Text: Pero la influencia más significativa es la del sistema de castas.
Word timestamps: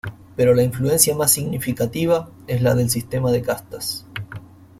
Pero 0.35 0.55
la 0.55 0.63
influencia 0.63 1.13
más 1.15 1.29
significativa 1.31 2.27
es 2.47 2.63
la 2.63 2.73
del 2.73 2.89
sistema 2.89 3.29
de 3.31 3.43
castas. 3.43 4.07